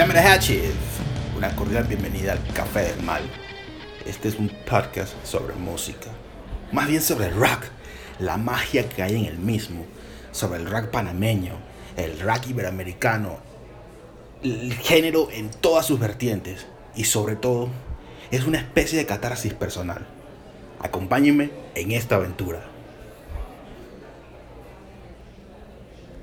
[0.00, 0.72] Llámeme Hatches.
[1.36, 3.20] Una cordial bienvenida al Café del Mal.
[4.06, 6.06] Este es un podcast sobre música.
[6.72, 7.64] Más bien sobre el rock.
[8.18, 9.84] La magia que hay en el mismo.
[10.32, 11.52] Sobre el rock panameño.
[11.98, 13.40] El rock iberoamericano.
[14.42, 16.66] El género en todas sus vertientes.
[16.96, 17.68] Y sobre todo,
[18.30, 20.06] es una especie de catarsis personal.
[20.80, 22.62] Acompáñenme en esta aventura.